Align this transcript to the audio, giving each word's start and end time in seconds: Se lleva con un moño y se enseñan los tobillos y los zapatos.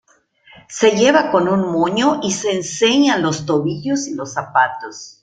Se 0.67 0.89
lleva 0.97 1.29
con 1.29 1.47
un 1.47 1.71
moño 1.71 2.21
y 2.23 2.31
se 2.31 2.49
enseñan 2.55 3.21
los 3.21 3.45
tobillos 3.45 4.07
y 4.07 4.15
los 4.15 4.33
zapatos. 4.33 5.19